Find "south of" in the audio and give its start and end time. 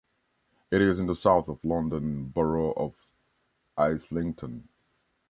1.13-1.61